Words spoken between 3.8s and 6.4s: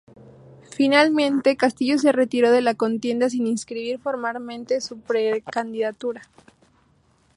formalmente su precandidatura.